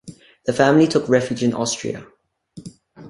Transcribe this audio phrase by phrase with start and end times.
[0.47, 2.07] The family took refuge in Austria.